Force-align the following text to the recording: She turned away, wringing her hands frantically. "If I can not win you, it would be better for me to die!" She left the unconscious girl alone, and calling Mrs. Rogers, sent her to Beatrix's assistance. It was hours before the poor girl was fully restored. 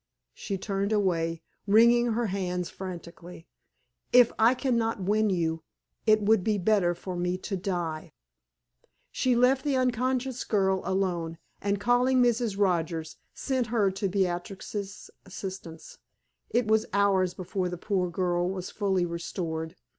She 0.33 0.57
turned 0.57 0.91
away, 0.91 1.43
wringing 1.67 2.13
her 2.13 2.25
hands 2.25 2.71
frantically. 2.71 3.47
"If 4.11 4.31
I 4.39 4.55
can 4.55 4.75
not 4.75 4.99
win 5.03 5.29
you, 5.29 5.61
it 6.07 6.23
would 6.23 6.43
be 6.43 6.57
better 6.57 6.95
for 6.95 7.15
me 7.15 7.37
to 7.37 7.55
die!" 7.55 8.11
She 9.11 9.35
left 9.35 9.63
the 9.63 9.75
unconscious 9.75 10.43
girl 10.43 10.81
alone, 10.85 11.37
and 11.61 11.79
calling 11.79 12.19
Mrs. 12.19 12.57
Rogers, 12.57 13.17
sent 13.35 13.67
her 13.67 13.91
to 13.91 14.09
Beatrix's 14.09 15.11
assistance. 15.27 15.99
It 16.49 16.65
was 16.65 16.87
hours 16.93 17.35
before 17.35 17.69
the 17.69 17.77
poor 17.77 18.09
girl 18.09 18.49
was 18.49 18.71
fully 18.71 19.05
restored. 19.05 19.75